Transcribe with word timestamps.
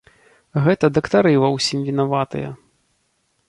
Гэта 0.67 0.89
дактары 0.95 1.33
ва 1.43 1.53
ўсім 1.57 1.79
вінаватыя. 1.91 2.49